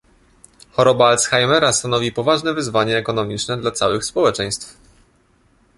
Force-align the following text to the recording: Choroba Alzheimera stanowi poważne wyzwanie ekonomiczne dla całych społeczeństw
Choroba 0.71 1.07
Alzheimera 1.09 1.71
stanowi 1.73 2.11
poważne 2.11 2.53
wyzwanie 2.53 2.97
ekonomiczne 2.97 3.57
dla 3.57 3.71
całych 3.71 4.05
społeczeństw 4.05 4.77